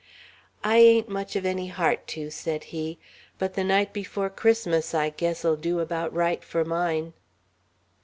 [0.63, 2.97] "I ain't much of any heart to," said he,
[3.37, 7.13] "but the night before Christmas I guess'll do about right for mine."